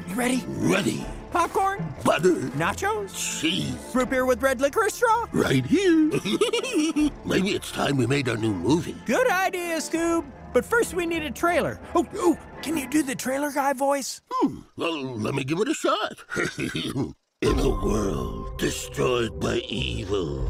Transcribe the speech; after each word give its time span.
start. 0.00 0.08
You 0.08 0.14
ready? 0.14 0.44
Ready. 0.46 1.06
Popcorn? 1.30 1.94
Butter. 2.04 2.34
Nachos? 2.56 3.40
Cheese. 3.40 3.76
Root 3.94 4.10
beer 4.10 4.26
with 4.26 4.42
red 4.42 4.60
licorice 4.60 4.94
straw? 4.94 5.26
Right 5.32 5.64
here. 5.64 6.10
Maybe 7.24 7.50
it's 7.50 7.70
time 7.70 7.96
we 7.96 8.06
made 8.06 8.28
our 8.28 8.36
new 8.36 8.52
movie. 8.52 8.96
Good 9.06 9.30
idea, 9.30 9.76
Scoob. 9.76 10.24
But 10.52 10.64
first 10.64 10.94
we 10.94 11.06
need 11.06 11.22
a 11.22 11.30
trailer. 11.30 11.78
Oh, 11.94 12.06
oh, 12.16 12.38
can 12.62 12.76
you 12.76 12.88
do 12.88 13.02
the 13.02 13.14
trailer 13.14 13.52
guy 13.52 13.72
voice? 13.72 14.20
Hmm. 14.30 14.58
Well, 14.76 15.16
let 15.18 15.34
me 15.34 15.44
give 15.44 15.60
it 15.60 15.68
a 15.68 15.74
shot. 15.74 16.24
In 17.42 17.58
a 17.58 17.68
world 17.70 18.58
destroyed 18.58 19.40
by 19.40 19.62
evil, 19.68 20.46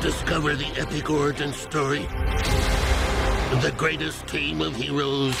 discover 0.00 0.54
the 0.54 0.72
epic 0.76 1.10
origin 1.10 1.52
story 1.52 2.06
of 3.50 3.62
the 3.62 3.74
greatest 3.76 4.28
team 4.28 4.60
of 4.60 4.76
heroes 4.76 5.34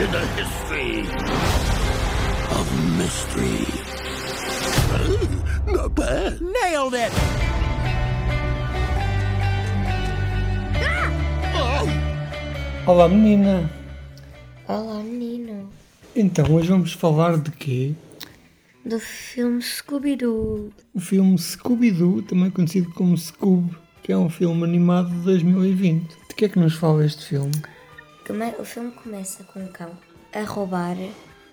in 0.00 0.10
the 0.10 0.26
history 0.36 1.00
of 2.58 2.66
mystery. 2.98 3.66
Not 5.72 5.94
bad. 5.94 6.40
Nailed 6.40 6.94
it! 6.94 7.12
Olá 12.86 13.08
menina, 13.08 13.70
Olá, 14.68 15.02
menino. 15.02 15.70
então 16.16 16.44
hoje 16.52 16.68
vamos 16.68 16.92
falar 16.92 17.36
de 17.38 17.50
quê? 17.52 17.94
Do 18.84 18.98
filme 18.98 19.62
Scooby-Doo. 19.62 20.70
O 20.92 21.00
filme 21.00 21.38
Scooby-Doo, 21.38 22.22
também 22.22 22.50
conhecido 22.50 22.90
como 22.90 23.16
Scoob, 23.16 23.70
que 24.02 24.10
é 24.12 24.16
um 24.18 24.28
filme 24.28 24.64
animado 24.64 25.08
de 25.10 25.20
2020. 25.20 26.08
De 26.28 26.34
que 26.34 26.44
é 26.46 26.48
que 26.48 26.58
nos 26.58 26.74
fala 26.74 27.06
este 27.06 27.24
filme? 27.26 27.52
O 28.58 28.64
filme 28.64 28.92
começa 28.92 29.42
com 29.44 29.60
um 29.60 29.66
cão 29.66 29.90
a 30.32 30.42
roubar 30.44 30.96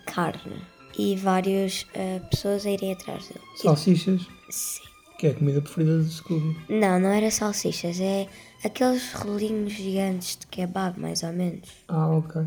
carne 0.05 0.61
e 0.97 1.15
várias 1.15 1.85
eh, 1.93 2.19
pessoas 2.31 2.65
a 2.65 2.69
irem 2.69 2.93
atrás 2.93 3.27
dele. 3.27 3.41
Salsichas, 3.55 4.27
Sim. 4.49 4.83
que 5.17 5.27
é 5.27 5.31
a 5.31 5.33
comida 5.33 5.61
preferida 5.61 6.01
de 6.01 6.09
Scooby. 6.09 6.55
Não, 6.69 6.99
não 6.99 7.09
era 7.09 7.31
salsichas, 7.31 7.99
é 7.99 8.27
aqueles 8.63 9.11
rolinhos 9.13 9.73
gigantes 9.73 10.37
de 10.37 10.47
kebab, 10.47 10.99
mais 10.99 11.23
ou 11.23 11.33
menos. 11.33 11.69
Ah, 11.87 12.07
ok. 12.07 12.43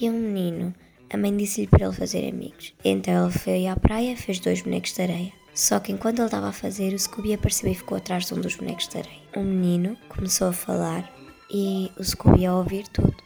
E 0.00 0.08
um 0.08 0.18
menino, 0.18 0.74
a 1.10 1.16
mãe 1.16 1.36
disse-lhe 1.36 1.66
para 1.66 1.84
ele 1.86 1.94
fazer 1.94 2.28
amigos. 2.28 2.72
Então 2.84 3.24
ele 3.28 3.38
foi 3.38 3.66
à 3.66 3.76
praia, 3.76 4.16
fez 4.16 4.40
dois 4.40 4.62
bonecos 4.62 4.94
de 4.94 5.02
areia. 5.02 5.32
Só 5.54 5.80
que 5.80 5.92
enquanto 5.92 6.20
ele 6.20 6.26
estava 6.26 6.48
a 6.48 6.52
fazer, 6.52 6.94
o 6.94 6.98
Scooby 6.98 7.34
apareceu 7.34 7.70
e 7.70 7.74
ficou 7.74 7.98
atrás 7.98 8.26
de 8.26 8.34
um 8.34 8.40
dos 8.40 8.56
bonecos 8.56 8.88
de 8.88 8.98
areia. 8.98 9.22
O 9.36 9.40
menino 9.40 9.96
começou 10.08 10.48
a 10.48 10.52
falar 10.52 11.17
e 11.50 11.90
o 11.98 12.04
Scooby 12.04 12.46
a 12.46 12.54
ouvir 12.54 12.88
tudo. 12.88 13.16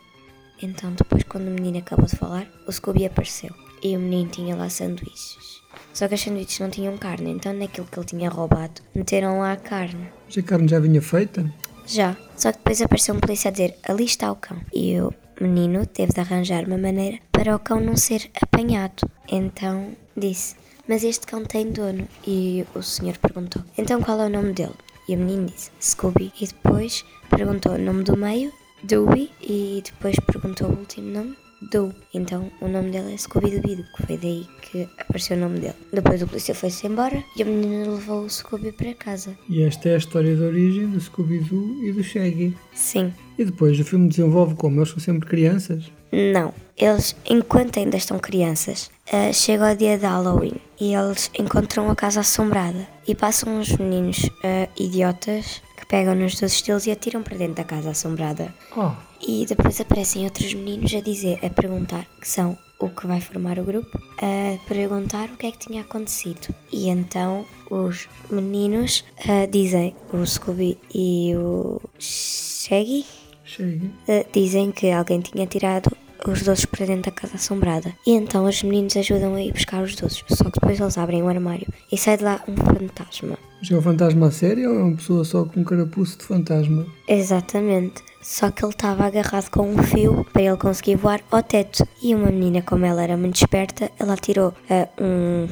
Então, 0.61 0.92
depois, 0.92 1.25
quando 1.25 1.48
o 1.48 1.51
menino 1.51 1.78
acabou 1.78 2.06
de 2.06 2.17
falar, 2.17 2.47
o 2.67 2.73
Scooby 2.73 3.06
apareceu 3.06 3.53
e 3.83 3.97
o 3.97 4.01
menino 4.01 4.31
tinha 4.31 4.55
lá 4.55 4.70
sanduíches. 4.70 5.61
Só 5.92 6.09
que 6.09 6.14
as 6.14 6.20
sanduíches 6.20 6.61
não 6.61 6.70
tinham 6.70 6.97
carne, 6.97 7.31
então 7.31 7.53
naquilo 7.53 7.87
que 7.87 7.98
ele 7.98 8.06
tinha 8.06 8.31
roubado, 8.31 8.81
meteram 8.95 9.41
lá 9.41 9.53
a 9.53 9.56
carne. 9.56 10.09
Mas 10.27 10.39
a 10.39 10.42
carne 10.42 10.69
já 10.69 10.79
vinha 10.79 11.03
feita? 11.03 11.53
Já. 11.87 12.17
Só 12.37 12.53
que 12.53 12.59
depois 12.59 12.81
apareceu 12.81 13.14
um 13.14 13.20
polícia 13.20 13.48
a 13.48 13.53
dizer 13.53 13.77
ali 13.83 14.05
está 14.05 14.31
o 14.31 14.36
cão. 14.36 14.59
E 14.73 15.01
o 15.01 15.12
menino 15.41 15.84
teve 15.84 16.12
de 16.12 16.20
arranjar 16.20 16.64
uma 16.64 16.79
maneira 16.79 17.19
para 17.31 17.57
o 17.57 17.59
cão 17.59 17.81
não 17.81 17.97
ser 17.97 18.31
apanhado. 18.41 19.09
Então 19.29 19.92
disse: 20.17 20.57
Mas 20.89 21.03
este 21.03 21.27
cão 21.27 21.45
tem 21.45 21.70
dono. 21.70 22.09
E 22.27 22.64
o 22.75 22.83
senhor 22.83 23.19
perguntou: 23.19 23.62
Então 23.77 24.01
qual 24.01 24.20
é 24.20 24.27
o 24.27 24.31
nome 24.31 24.52
dele? 24.52 24.75
E 25.08 25.14
o 25.14 25.18
menino 25.18 25.46
disse: 25.46 25.70
Scooby. 25.80 26.33
E 26.40 26.46
depois 26.46 27.05
perguntou 27.30 27.73
o 27.73 27.79
nome 27.79 28.05
do 28.05 28.17
meio, 28.17 28.52
Dewey. 28.83 29.30
E 29.40 29.83
depois 29.85 30.17
perguntou 30.27 30.68
o 30.68 30.79
último 30.79 31.11
nome, 31.11 31.36
Doo. 31.70 31.92
Então 32.13 32.51
o 32.61 32.68
nome 32.68 32.90
dele 32.90 33.14
é 33.14 33.17
Scooby-Doo, 33.17 33.85
que 33.96 34.07
foi 34.07 34.17
daí 34.17 34.46
que 34.63 34.89
apareceu 34.98 35.36
o 35.36 35.40
nome 35.40 35.61
dele. 35.61 35.74
Depois 35.92 36.23
o 36.23 36.27
polícia 36.27 36.55
foi-se 36.55 36.86
embora 36.86 37.23
e 37.36 37.42
o 37.42 37.46
menino 37.46 37.95
levou 37.95 38.24
o 38.24 38.30
Scooby 38.30 38.73
para 38.73 38.95
casa. 38.95 39.36
E 39.48 39.63
esta 39.63 39.89
é 39.89 39.95
a 39.95 39.98
história 39.98 40.35
de 40.35 40.42
origem 40.42 40.89
do 40.89 41.01
Scooby-Doo 41.01 41.84
e 41.84 41.92
do 41.92 42.02
Shaggy. 42.02 42.57
Sim. 42.74 43.13
E 43.39 43.45
depois 43.45 43.79
o 43.79 43.84
filme 43.84 44.08
desenvolve 44.08 44.55
como? 44.55 44.79
Eles 44.79 44.90
são 44.90 44.98
sempre 44.98 45.29
crianças? 45.29 45.90
Não, 46.12 46.52
eles, 46.77 47.17
enquanto 47.24 47.78
ainda 47.78 47.96
estão 47.96 48.18
crianças, 48.18 48.90
eh, 49.11 49.33
chega 49.33 49.73
o 49.73 49.74
dia 49.74 49.96
de 49.96 50.05
Halloween 50.05 50.56
e 50.78 50.95
eles 50.95 51.30
encontram 51.39 51.90
a 51.90 51.96
casa 51.96 52.20
assombrada 52.20 52.86
e 53.08 53.14
passam 53.14 53.58
uns 53.58 53.74
meninos 53.77 54.28
eh, 54.45 54.68
idiotas 54.78 55.62
que 55.78 55.86
pegam 55.86 56.14
nos 56.14 56.39
dois 56.39 56.52
estilos 56.52 56.86
e 56.86 56.90
atiram 56.90 57.22
para 57.22 57.39
dentro 57.39 57.55
da 57.55 57.64
casa 57.64 57.90
assombrada. 57.90 58.55
Oh, 58.77 58.90
E 59.27 59.46
depois 59.46 59.80
aparecem 59.80 60.24
outros 60.24 60.52
meninos 60.52 60.92
a 60.95 61.01
dizer, 61.01 61.39
a 61.42 61.48
perguntar, 61.48 62.05
que 62.20 62.28
são 62.28 62.58
o 62.78 62.90
que 62.90 63.06
vai 63.06 63.20
formar 63.20 63.58
o 63.58 63.64
grupo, 63.64 63.98
a 64.18 64.58
perguntar 64.68 65.30
o 65.30 65.36
que 65.36 65.46
é 65.46 65.51
que 65.51 65.67
tinha 65.67 65.80
acontecido. 65.80 66.55
E 66.70 66.90
então 66.90 67.46
os 67.70 68.06
meninos 68.30 69.02
eh, 69.27 69.46
dizem, 69.46 69.96
o 70.12 70.27
Scooby 70.27 70.77
e 70.95 71.34
o 71.36 71.80
Shaggy, 71.98 73.06
Shaggy. 73.45 73.90
Uh, 74.08 74.24
dizem 74.33 74.72
que 74.72 74.90
alguém 74.90 75.20
tinha 75.20 75.46
tirado 75.46 75.95
os 76.30 76.42
doces 76.42 76.64
para 76.64 76.86
dentro 76.86 77.10
da 77.10 77.16
casa 77.16 77.36
assombrada. 77.36 77.92
E 78.06 78.12
então 78.12 78.44
os 78.44 78.62
meninos 78.62 78.96
ajudam 78.96 79.34
a 79.34 79.42
ir 79.42 79.52
buscar 79.52 79.83
os 79.83 79.96
doces. 79.96 80.24
Só 80.28 80.44
que 80.44 80.60
depois 80.60 80.80
eles 80.80 80.98
abrem 80.98 81.22
o 81.22 81.28
armário 81.28 81.66
e 81.90 81.98
sai 81.98 82.16
de 82.16 82.24
lá 82.24 82.40
um 82.48 82.56
fantasma. 82.56 83.38
Mas 83.60 83.70
é 83.70 83.77
um 83.77 83.83
fantasma 83.83 84.27
a 84.27 84.30
sério 84.30 84.70
ou 84.70 84.78
é 84.78 84.83
uma 84.83 84.96
pessoa 84.96 85.24
só 85.24 85.44
com 85.44 85.60
um 85.60 85.64
carapuço 85.64 86.18
de 86.18 86.24
fantasma? 86.24 86.86
Exatamente. 87.06 88.02
Só 88.20 88.50
que 88.50 88.64
ele 88.64 88.72
estava 88.72 89.06
agarrado 89.06 89.50
com 89.50 89.68
um 89.68 89.83
fio 89.83 90.24
para 90.33 90.42
ele 90.42 90.56
conseguir 90.56 90.96
voar 90.96 91.20
ao 91.30 91.42
teto. 91.42 91.86
E 92.02 92.14
uma 92.14 92.30
menina, 92.30 92.62
como 92.62 92.84
ela 92.84 93.02
era 93.02 93.16
muito 93.16 93.36
esperta, 93.36 93.90
ela 93.98 94.16
tirou 94.16 94.48
uh, 94.48 95.02
um. 95.02 95.48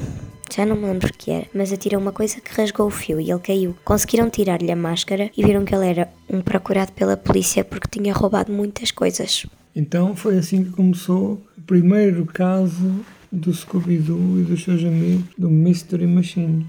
Já 0.53 0.65
não 0.65 0.75
me 0.75 0.85
lembro 0.85 1.07
o 1.07 1.13
que 1.13 1.31
era, 1.31 1.47
mas 1.53 1.71
atirou 1.71 2.01
uma 2.01 2.11
coisa 2.11 2.41
que 2.41 2.53
rasgou 2.53 2.87
o 2.87 2.89
fio 2.89 3.21
e 3.21 3.31
ele 3.31 3.39
caiu. 3.39 3.75
Conseguiram 3.85 4.29
tirar-lhe 4.29 4.69
a 4.69 4.75
máscara 4.75 5.31
e 5.35 5.45
viram 5.45 5.63
que 5.63 5.73
ele 5.73 5.87
era 5.87 6.09
um 6.29 6.41
procurado 6.41 6.91
pela 6.91 7.15
polícia 7.15 7.63
porque 7.63 7.87
tinha 7.89 8.13
roubado 8.13 8.51
muitas 8.51 8.91
coisas. 8.91 9.45
Então 9.75 10.15
foi 10.15 10.37
assim 10.37 10.63
que 10.63 10.71
começou 10.71 11.41
o 11.57 11.61
primeiro 11.61 12.25
caso 12.25 13.05
do 13.31 13.53
Scooby-Doo 13.53 14.39
e 14.39 14.43
dos 14.43 14.63
seus 14.63 14.83
amigos 14.83 15.23
do 15.37 15.49
Mystery 15.49 16.05
Machine. 16.05 16.67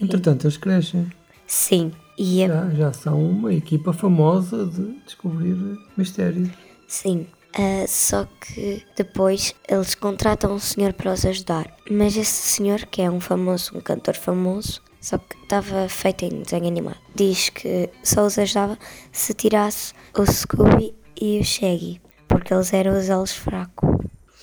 Entretanto, 0.00 0.46
eles 0.46 0.56
crescem. 0.56 1.06
Sim, 1.46 1.92
e 2.16 2.42
a 2.44 2.48
Já, 2.48 2.70
já 2.70 2.92
são 2.92 3.22
uma 3.30 3.52
equipa 3.52 3.92
famosa 3.92 4.66
de 4.66 4.94
descobrir 5.04 5.56
mistérios. 5.96 6.48
Sim. 6.86 7.26
ah, 7.54 7.84
só 7.86 8.26
que 8.40 8.82
depois 8.96 9.54
eles 9.68 9.94
contratam 9.94 10.54
um 10.54 10.58
senhor 10.58 10.92
para 10.92 11.12
os 11.12 11.24
ajudar. 11.24 11.74
Mas 11.90 12.16
esse 12.16 12.48
senhor, 12.48 12.86
que 12.86 13.02
é 13.02 13.10
um 13.10 13.20
famoso, 13.20 13.76
um 13.76 13.80
cantor 13.80 14.14
famoso, 14.14 14.80
só 15.00 15.18
que 15.18 15.36
estava 15.42 15.88
feito 15.88 16.24
em 16.24 16.42
desenho 16.42 16.66
animado, 16.66 16.98
diz 17.14 17.50
que 17.50 17.88
só 18.02 18.26
os 18.26 18.38
ajudava 18.38 18.78
se 19.12 19.34
tirasse 19.34 19.92
o 20.16 20.26
Scooby 20.26 20.94
e 21.20 21.38
o 21.40 21.44
Shaggy, 21.44 22.00
porque 22.28 22.54
eles 22.54 22.72
eram 22.72 22.98
os 22.98 23.08
elos 23.08 23.32
fracos. 23.32 23.88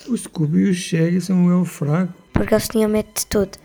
O 0.07 0.17
Scooby 0.17 0.59
e 0.59 0.69
o 0.69 0.73
Shaggy 0.73 1.21
são 1.21 1.37
um 1.37 1.49
eu 1.49 1.65
fraco. 1.65 2.13
Porque 2.33 2.53
eles 2.53 2.67
tinham 2.67 2.89
medo 2.89 3.09
de 3.15 3.25
tudo. 3.27 3.57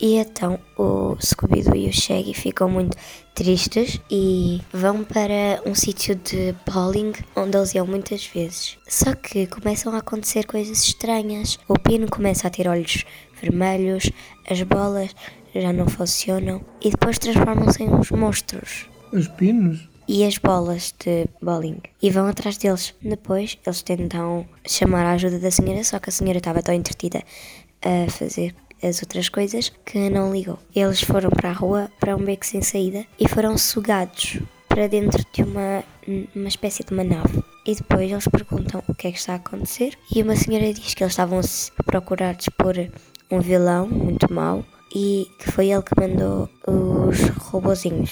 E 0.00 0.16
então 0.16 0.58
o 0.78 1.16
Scooby-Doo 1.20 1.74
e 1.74 1.88
o 1.88 1.92
Shaggy 1.92 2.34
ficam 2.34 2.68
muito 2.68 2.96
tristes 3.34 3.98
e 4.10 4.60
vão 4.72 5.02
para 5.02 5.60
um 5.66 5.74
sítio 5.74 6.14
de 6.14 6.54
bowling 6.70 7.12
onde 7.34 7.56
eles 7.56 7.74
iam 7.74 7.86
muitas 7.86 8.26
vezes. 8.26 8.76
Só 8.86 9.14
que 9.14 9.46
começam 9.46 9.94
a 9.94 9.98
acontecer 9.98 10.44
coisas 10.44 10.82
estranhas. 10.82 11.58
O 11.66 11.78
pino 11.78 12.06
começa 12.08 12.46
a 12.46 12.50
ter 12.50 12.68
olhos 12.68 13.04
vermelhos, 13.40 14.10
as 14.48 14.62
bolas 14.62 15.14
já 15.54 15.72
não 15.72 15.88
funcionam 15.88 16.62
e 16.80 16.90
depois 16.90 17.18
transformam-se 17.18 17.82
em 17.82 17.88
uns 17.88 18.10
monstros. 18.10 18.86
Os 19.12 19.26
pinos. 19.28 19.91
E 20.08 20.24
as 20.24 20.38
bolas 20.38 20.94
de 20.98 21.26
bowling. 21.40 21.80
E 22.02 22.10
vão 22.10 22.26
atrás 22.26 22.56
deles. 22.56 22.94
Depois 23.02 23.58
eles 23.64 23.82
tentam 23.82 24.46
chamar 24.66 25.06
a 25.06 25.12
ajuda 25.12 25.38
da 25.38 25.50
senhora, 25.50 25.82
só 25.84 25.98
que 25.98 26.10
a 26.10 26.12
senhora 26.12 26.38
estava 26.38 26.62
tão 26.62 26.74
entretida 26.74 27.22
a 27.82 28.10
fazer 28.10 28.54
as 28.82 29.00
outras 29.00 29.28
coisas 29.28 29.72
que 29.84 30.10
não 30.10 30.32
ligou. 30.32 30.58
Eles 30.74 31.02
foram 31.02 31.30
para 31.30 31.50
a 31.50 31.52
rua, 31.52 31.90
para 32.00 32.16
um 32.16 32.24
beco 32.24 32.44
sem 32.44 32.62
saída, 32.62 33.06
e 33.18 33.28
foram 33.28 33.56
sugados 33.56 34.40
para 34.68 34.88
dentro 34.88 35.24
de 35.32 35.42
uma, 35.42 35.84
uma 36.34 36.48
espécie 36.48 36.82
de 36.82 36.92
uma 36.92 37.04
nave. 37.04 37.44
E 37.66 37.74
depois 37.74 38.10
eles 38.10 38.26
perguntam 38.26 38.82
o 38.88 38.94
que 38.94 39.06
é 39.06 39.12
que 39.12 39.18
está 39.18 39.34
a 39.34 39.36
acontecer. 39.36 39.96
E 40.14 40.22
uma 40.22 40.34
senhora 40.34 40.72
diz 40.72 40.94
que 40.94 41.04
eles 41.04 41.12
estavam 41.12 41.40
procurados 41.84 42.48
por 42.56 42.74
um 43.30 43.40
vilão 43.40 43.86
muito 43.86 44.32
mau 44.32 44.64
e 44.94 45.26
que 45.38 45.50
foi 45.50 45.70
ele 45.70 45.82
que 45.82 45.98
mandou 46.00 46.48
os 46.66 47.28
robozinhos. 47.38 48.10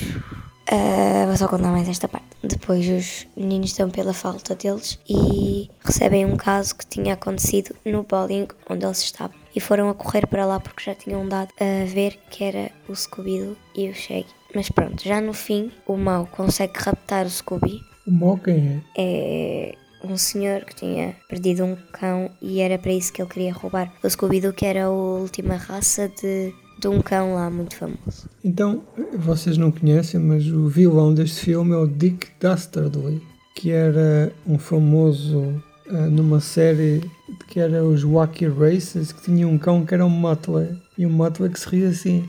Ah, 0.71 1.27
vou 1.27 1.37
só 1.37 1.49
contar 1.49 1.73
mais 1.73 1.89
esta 1.89 2.07
parte. 2.07 2.29
Depois 2.45 2.89
os 2.89 3.27
meninos 3.37 3.71
estão 3.71 3.91
pela 3.91 4.13
falta 4.13 4.55
deles 4.55 5.01
e 5.09 5.69
recebem 5.85 6.25
um 6.25 6.37
caso 6.37 6.77
que 6.77 6.87
tinha 6.87 7.15
acontecido 7.15 7.75
no 7.85 8.05
bowling 8.05 8.47
onde 8.69 8.87
eles 8.87 9.03
estavam. 9.03 9.37
E 9.55 9.59
foram 9.59 9.91
a 9.91 9.95
correr 9.95 10.29
para 10.29 10.47
lá 10.47 10.61
porque 10.61 10.85
já 10.85 10.95
tinham 10.95 11.29
dado 11.29 11.51
a 11.61 11.85
ver 11.87 12.19
que 12.31 12.45
era 12.45 12.71
o 12.89 12.95
Scooby 12.95 13.57
e 13.75 13.89
o 13.89 13.95
Shaggy. 13.95 14.29
Mas 14.55 14.71
pronto, 14.71 15.03
já 15.03 15.21
no 15.21 15.33
fim, 15.33 15.73
o 15.87 15.97
mau 15.97 16.27
consegue 16.27 16.75
raptar 16.77 17.27
o 17.27 17.31
Scooby. 17.31 17.81
O 18.07 18.13
mau 18.13 18.39
quem 18.39 18.83
é? 18.97 19.73
É 19.73 19.75
um 20.05 20.17
senhor 20.17 20.65
que 20.65 20.75
tinha 20.75 21.17
perdido 21.29 21.65
um 21.65 21.77
cão 21.93 22.31
e 22.41 22.61
era 22.61 22.79
para 22.79 22.93
isso 22.93 23.13
que 23.13 23.21
ele 23.21 23.29
queria 23.29 23.53
roubar 23.53 23.93
o 24.03 24.09
Scooby-Doo, 24.09 24.53
que 24.53 24.65
era 24.65 24.85
a 24.85 24.91
última 24.91 25.57
raça 25.57 26.09
de, 26.09 26.55
de 26.81 26.88
um 26.88 27.00
cão 27.00 27.35
lá 27.35 27.50
muito 27.50 27.77
famoso. 27.77 28.29
Então, 28.43 28.82
vocês 29.15 29.59
não 29.59 29.71
conhecem, 29.71 30.19
mas 30.19 30.47
o 30.47 30.67
vilão 30.69 31.12
deste 31.12 31.41
filme 31.41 31.73
é 31.73 31.77
o 31.77 31.87
Dick 31.87 32.29
Dastardly, 32.41 33.23
que 33.55 33.71
era 33.71 34.32
um 34.47 34.59
famoso 34.59 35.62
uh, 35.88 36.11
numa 36.11 36.41
série 36.41 37.03
que 37.49 37.61
era 37.61 37.85
os 37.85 38.03
Wacky 38.03 38.47
Races, 38.47 39.12
que 39.12 39.23
tinha 39.23 39.47
um 39.47 39.59
cão 39.59 39.85
que 39.85 39.93
era 39.93 40.06
um 40.06 40.11
Muttley, 40.11 40.77
e 40.97 41.05
um 41.05 41.11
Muttley 41.11 41.50
que 41.50 41.61
se 41.61 41.69
ria 41.69 41.88
assim. 41.88 42.29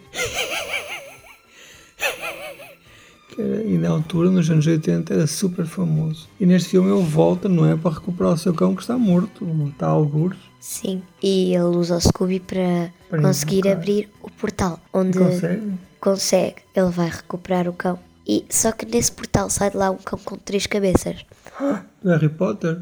e 3.38 3.78
na 3.78 3.90
altura, 3.90 4.30
nos 4.30 4.50
anos 4.50 4.68
80, 4.68 5.14
era 5.14 5.28
super 5.28 5.66
famoso. 5.66 6.28
E 6.40 6.46
neste 6.46 6.70
filme 6.70 6.92
ele 6.92 7.04
volta, 7.04 7.48
não 7.48 7.66
é? 7.66 7.76
Para 7.76 7.96
recuperar 7.96 8.34
o 8.34 8.38
seu 8.38 8.54
cão 8.54 8.76
que 8.76 8.82
está 8.82 8.98
morto, 8.98 9.48
está 9.72 9.88
a 9.88 9.92
algures. 9.92 10.38
Sim, 10.60 11.02
e 11.24 11.56
ele 11.56 11.64
usa 11.64 11.96
o 11.96 12.02
Scooby 12.02 12.40
para, 12.40 12.62
Para 12.62 13.01
conseguir 13.20 13.68
abrir 13.68 14.10
o 14.22 14.30
portal, 14.32 14.80
onde 14.94 15.18
Consegue? 15.18 15.74
consegue. 16.00 16.56
Ele 16.76 16.90
vai 16.90 17.10
recuperar 17.10 17.68
o 17.68 17.74
cão. 17.74 18.00
E 18.28 18.46
só 18.50 18.72
que 18.72 18.86
nesse 18.86 19.12
portal 19.12 19.50
sai 19.50 19.72
de 19.72 19.78
lá 19.78 19.92
um 19.92 19.98
cão 19.98 20.20
com 20.20 20.38
três 20.38 20.68
cabeças. 20.68 21.26
Do 22.02 22.10
Harry 22.10 22.30
Potter? 22.30 22.82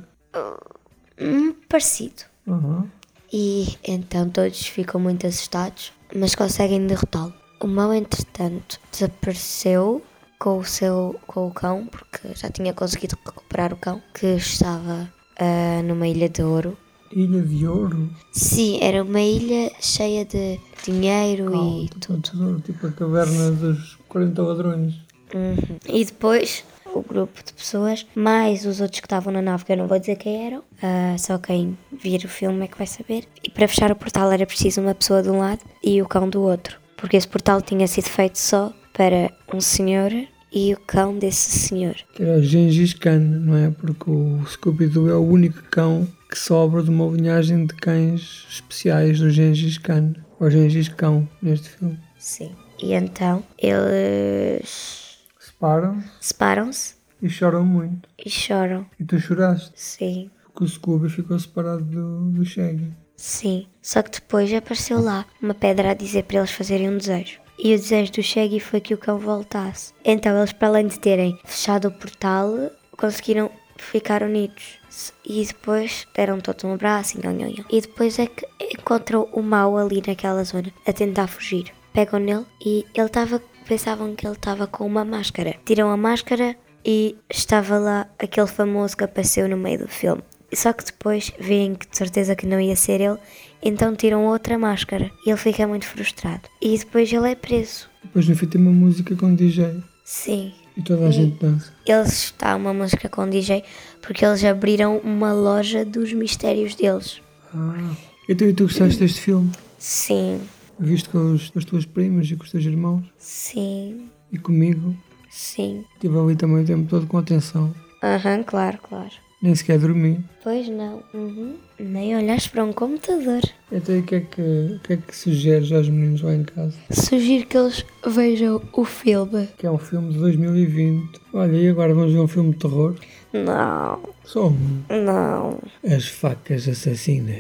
Hum, 1.20 1.54
parecido. 1.68 2.24
Aham. 2.48 2.90
E 3.31 3.78
então 3.84 4.30
todos 4.30 4.66
ficam 4.68 5.00
muito 5.00 5.28
assustados, 5.28 5.94
mas 6.16 6.34
conseguem 6.36 6.86
derrotá-lo. 6.88 7.34
O 7.60 7.68
mau, 7.68 7.94
entretanto, 7.94 8.80
desapareceu 8.92 10.04
com 10.40 10.58
o 10.60 10.66
seu 10.66 11.20
com 11.28 11.48
o 11.48 11.54
cão, 11.54 11.86
porque 11.86 12.30
já 12.34 12.50
tinha 12.50 12.74
conseguido 12.74 13.18
recuperar 13.25 13.74
o 13.74 13.78
cão, 13.78 14.02
que 14.14 14.25
estava 14.28 15.12
ah, 15.38 15.82
numa 15.84 16.08
ilha 16.08 16.30
de 16.30 16.42
ouro. 16.42 16.78
Ilha 17.12 17.42
de 17.42 17.68
Ouro? 17.68 18.10
Sim, 18.32 18.80
era 18.82 19.04
uma 19.04 19.22
ilha 19.22 19.72
cheia 19.80 20.26
de 20.26 20.60
dinheiro 20.84 21.54
e 21.56 21.86
tipo, 21.86 22.00
tudo. 22.00 22.18
um 22.18 22.22
tesouro, 22.22 22.62
tipo 22.62 22.88
a 22.88 22.92
caverna 22.92 23.52
dos 23.52 23.98
40 24.08 24.42
ladrões. 24.42 24.94
Uhum. 25.34 25.78
E 25.88 26.06
depois 26.06 26.64
o 26.94 27.02
grupo 27.02 27.44
de 27.44 27.54
pessoas, 27.54 28.06
mais 28.16 28.66
os 28.66 28.82
outros 28.82 29.00
que 29.00 29.06
estavam 29.06 29.32
na 29.32 29.42
nave, 29.42 29.66
que 29.66 29.72
eu 29.72 29.78
não 29.78 29.88
vou 29.88 30.00
dizer 30.00 30.16
quem 30.16 30.48
eram, 30.48 30.64
ah, 30.82 31.16
só 31.18 31.38
quem 31.38 31.78
vir 31.92 32.24
o 32.26 32.28
filme 32.28 32.66
é 32.66 32.68
que 32.68 32.78
vai 32.78 32.88
saber. 32.88 33.26
E 33.44 33.50
para 33.50 33.68
fechar 33.68 33.92
o 33.92 33.96
portal 33.96 34.32
era 34.32 34.46
preciso 34.46 34.82
uma 34.82 34.96
pessoa 34.96 35.22
de 35.22 35.30
um 35.30 35.40
lado 35.40 35.62
e 35.84 36.02
o 36.02 36.08
cão 36.08 36.30
do 36.30 36.42
outro, 36.42 36.80
porque 36.98 37.18
esse 37.18 37.28
portal 37.28 37.62
tinha 37.62 37.88
sido 37.88 38.06
feito 38.06 38.38
só 38.38 38.74
para 38.94 39.32
um 39.54 39.62
senhor 39.62 40.12
e 40.52 40.74
o 40.74 40.80
cão 40.80 41.18
desse 41.18 41.52
senhor. 41.52 41.96
Que 42.16 42.24
era 42.24 42.40
o 42.40 42.44
Gengis 42.44 42.94
Khan, 42.94 43.20
não 43.20 43.56
é? 43.56 43.70
Porque 43.70 44.10
o 44.10 44.44
Scooby-Doo 44.48 45.10
é 45.10 45.16
o 45.16 45.22
único 45.24 45.62
cão 45.70 46.08
que 46.30 46.38
sobra 46.38 46.84
de 46.84 46.90
uma 46.90 47.06
linhagem 47.08 47.66
de 47.66 47.74
cães 47.74 48.46
especiais 48.50 49.20
do 49.20 49.30
Gengis 49.30 49.78
Khan. 49.78 50.14
Ou 50.40 50.50
Gengis 50.50 50.88
Cão, 50.90 51.28
neste 51.42 51.70
filme. 51.70 52.00
Sim. 52.18 52.56
E 52.81 52.94
então 52.94 53.44
eles 53.58 55.18
Separam 55.40 56.02
separam-se 56.22 56.96
e 57.22 57.30
choram 57.30 57.66
muito. 57.66 58.08
e 58.24 58.30
choram. 58.30 58.86
E 59.00 59.04
tu 59.04 59.20
choraste, 59.20 59.72
Sim. 59.76 60.30
porque 60.46 60.64
o 60.64 60.68
Scooby 60.68 61.10
ficou 61.10 61.38
separado 61.38 61.84
do, 61.84 62.32
do 62.32 62.46
Shaggy. 62.46 62.94
Sim, 63.18 63.68
só 63.82 64.02
que 64.02 64.12
depois 64.12 64.54
apareceu 64.54 65.02
lá 65.02 65.25
uma 65.42 65.54
pedra 65.54 65.92
a 65.92 65.94
dizer 65.94 66.24
para 66.24 66.38
eles 66.38 66.52
fazerem 66.52 66.90
um 66.90 66.98
desejo. 66.98 67.42
E 67.62 67.74
o 67.75 67.78
desejo 67.78 68.14
do 68.14 68.24
Shaggy 68.24 68.62
foi 68.62 68.80
que 68.80 68.94
o 68.94 68.98
cão 68.98 69.18
voltasse. 69.20 69.92
Então 70.06 70.38
eles, 70.38 70.54
para 70.54 70.70
além 70.70 70.88
de 70.88 70.98
terem 70.98 71.38
fechado 71.44 71.90
o 71.90 71.92
portal, 71.92 72.54
conseguiram 72.98 73.52
ficar 73.81 74.24
unidos. 74.24 74.80
E 75.26 75.46
depois 75.46 76.08
deram 76.16 76.40
todos 76.40 76.64
um 76.64 76.74
abraço 76.74 77.18
e, 77.18 77.78
e 77.78 77.81
depois 77.81 78.20
é 78.20 78.26
que 78.28 78.46
encontram 78.76 79.28
o 79.31 79.42
mal 79.42 79.78
ali 79.78 80.02
naquela 80.06 80.44
zona, 80.44 80.72
a 80.86 80.94
tentar 80.94 81.28
fugir. 81.28 81.72
Pegam 81.94 82.20
nele 82.20 82.46
e 82.66 82.86
ele 82.94 83.08
estava. 83.08 83.42
Pensavam 83.68 84.16
que 84.16 84.26
ele 84.26 84.34
estava 84.34 84.66
com 84.66 84.86
uma 84.86 85.06
máscara. 85.06 85.56
Tiram 85.64 85.92
a 85.92 85.98
máscara 85.98 86.56
e 86.84 87.16
estava 87.30 87.78
lá 87.78 88.10
aquele 88.18 88.48
famoso 88.48 88.98
que 88.98 89.04
apareceu 89.04 89.48
no 89.48 89.58
meio 89.58 89.80
do 89.80 89.88
filme. 89.88 90.24
Só 90.52 90.74
que 90.74 90.84
depois 90.84 91.32
veem 91.40 91.75
que 91.75 91.88
de 91.88 91.96
certeza 91.96 92.36
que 92.36 92.48
não 92.48 92.60
ia 92.60 92.75
ser 92.75 93.00
ele, 93.00 93.20
então 93.62 93.96
tiram 93.96 94.25
outra 94.25 94.58
máscara 94.58 95.12
e 95.24 95.30
ele 95.30 95.38
fica 95.38 95.68
muito 95.68 95.86
frustrado. 95.86 96.50
E 96.60 96.78
depois 96.78 97.14
ele 97.14 97.32
é 97.32 97.36
preso. 97.36 97.88
Depois 98.04 98.28
no 98.28 98.36
fim 98.36 98.48
tem 98.48 98.60
uma 98.60 98.72
música 98.72 99.16
com 99.16 99.36
DJ 99.36 99.84
Sim. 100.04 100.52
E 100.80 100.84
toda 100.84 101.08
a 101.08 101.12
gente 101.12 101.38
dança. 101.40 101.72
Eles 101.86 102.14
está 102.14 102.56
uma 102.56 102.74
música 102.74 103.08
com 103.10 103.30
DJ 103.30 103.64
porque 104.02 104.26
eles 104.26 104.44
abriram 104.44 104.98
uma 105.00 105.34
loja 105.34 105.84
dos 105.86 106.14
mistérios 106.14 106.74
deles. 106.76 107.22
Ah. 107.54 107.92
Então 108.28 108.48
e 108.48 108.54
tu 108.54 108.64
gostaste 108.64 109.00
deste 109.00 109.20
filme? 109.22 109.52
Sim, 109.78 110.42
Viste 110.80 111.10
com, 111.10 111.34
os, 111.34 111.50
com 111.50 111.60
as 111.60 111.66
tuas 111.66 111.86
primas 111.86 112.30
e 112.31 112.36
com 112.38 112.44
os 112.44 112.52
teus 112.52 112.64
irmãos? 112.64 113.04
sim, 113.18 114.10
E 114.31 114.38
comigo? 114.38 114.96
sim. 115.30 115.84
Estive 115.96 116.18
ali 116.18 116.36
também 116.36 116.64
o 116.64 116.66
tempo 116.66 116.88
todo 116.90 117.06
com 117.08 117.18
atenção. 117.18 117.74
Aham, 118.02 118.44
claro, 118.44 118.78
claro. 118.82 119.12
Nem 119.41 119.56
sequer 119.56 119.80
dormi. 119.80 120.19
Pois 120.44 120.68
não. 120.68 121.01
Uhum. 121.13 121.56
Nem 121.80 122.15
olhaste 122.18 122.50
para 122.50 122.63
um 122.63 122.74
computador. 122.74 123.41
Então 123.71 123.95
e 123.95 124.00
o 124.00 124.03
que 124.03 124.15
é 124.15 124.19
que, 124.19 124.41
o 124.41 124.80
que, 124.80 124.94
é 124.94 124.97
que 124.97 125.15
sugeres 125.15 125.71
aos 125.71 125.88
meninos 125.88 126.21
lá 126.21 126.33
em 126.36 126.44
casa? 126.44 126.75
Sugiro 126.91 127.45
que 127.47 127.57
eles 127.57 127.86
vejam 128.06 128.62
o 128.74 128.83
filme. 128.83 129.47
Que 129.57 129.65
é 129.65 129.71
um 129.71 129.77
filme 129.77 130.12
de 130.12 130.19
2020. 130.19 131.21
Olha, 131.33 131.56
e 131.56 131.69
agora 131.69 131.94
vamos 131.94 132.12
ver 132.12 132.19
um 132.19 132.27
filme 132.27 132.51
de 132.51 132.57
terror? 132.57 132.95
Não, 133.31 134.00
Só 134.25 134.47
um. 134.47 134.83
não. 134.89 135.59
As 135.86 136.07
facas 136.07 136.68
assassinas 136.68 137.38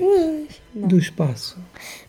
do 0.73 0.97
espaço. 0.97 1.57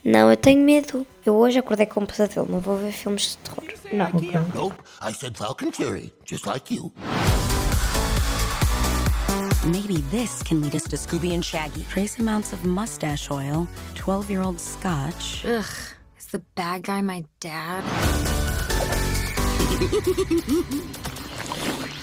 Não, 0.05 0.31
eu 0.31 0.37
tenho 0.37 0.63
medo. 0.63 1.05
Eu 1.25 1.35
hoje 1.35 1.59
acordei 1.59 1.87
com 1.87 2.01
um 2.01 2.07
pesadelo, 2.07 2.47
não 2.49 2.61
vou 2.61 2.77
ver 2.77 2.93
filmes 2.93 3.31
de 3.33 3.39
terror. 3.39 3.65
Não. 3.93 4.07
Ok. 4.07 4.31
Nope, 4.55 4.77
I 5.03 5.13
said 5.15 5.37
Falcon 5.37 5.73
Fury, 5.73 6.13
just 6.27 6.47
like 6.47 6.73
you. 6.73 6.93
Maybe 9.67 9.99
this 10.11 10.43
can 10.43 10.63
lead 10.63 10.75
us 10.75 10.85
to 10.85 10.97
Scooby 10.97 11.35
and 11.35 11.45
Shaggy. 11.45 11.85
Trace 11.91 12.19
amounts 12.19 12.55
of 12.55 12.65
mustache 12.65 13.31
oil, 13.31 13.69
12 13.95 14.31
year 14.31 14.41
old 14.41 14.59
scotch. 14.59 15.45
Ugh, 15.45 15.65
is 16.19 16.27
the 16.29 16.39
bad 16.55 16.83
guy 16.83 17.03
my 17.03 17.25
dad? 17.41 17.85